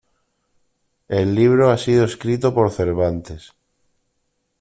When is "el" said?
1.09-1.35